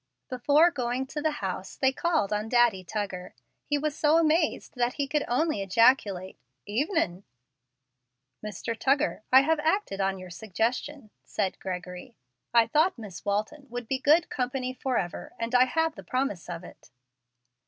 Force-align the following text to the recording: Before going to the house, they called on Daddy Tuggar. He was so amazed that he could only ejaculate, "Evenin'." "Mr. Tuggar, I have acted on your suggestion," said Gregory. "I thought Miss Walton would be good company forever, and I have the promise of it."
Before 0.31 0.71
going 0.71 1.05
to 1.05 1.21
the 1.21 1.29
house, 1.45 1.75
they 1.75 1.91
called 1.91 2.33
on 2.33 2.49
Daddy 2.49 2.83
Tuggar. 2.83 3.35
He 3.63 3.77
was 3.77 3.95
so 3.95 4.17
amazed 4.17 4.73
that 4.75 4.93
he 4.93 5.07
could 5.07 5.23
only 5.27 5.61
ejaculate, 5.61 6.39
"Evenin'." 6.65 7.23
"Mr. 8.43 8.75
Tuggar, 8.75 9.21
I 9.31 9.41
have 9.41 9.59
acted 9.59 10.01
on 10.01 10.17
your 10.17 10.31
suggestion," 10.31 11.11
said 11.23 11.59
Gregory. 11.59 12.15
"I 12.51 12.65
thought 12.65 12.97
Miss 12.97 13.23
Walton 13.23 13.67
would 13.69 13.87
be 13.87 13.99
good 13.99 14.27
company 14.31 14.73
forever, 14.73 15.33
and 15.39 15.53
I 15.53 15.65
have 15.65 15.93
the 15.93 16.03
promise 16.03 16.49
of 16.49 16.63
it." 16.63 16.89